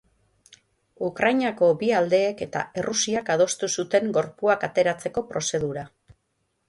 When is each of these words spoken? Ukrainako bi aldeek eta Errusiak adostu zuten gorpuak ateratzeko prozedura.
Ukrainako 1.07 1.67
bi 1.83 1.91
aldeek 1.99 2.41
eta 2.47 2.63
Errusiak 2.83 3.29
adostu 3.37 3.69
zuten 3.83 4.09
gorpuak 4.19 4.67
ateratzeko 4.69 5.25
prozedura. 5.35 5.85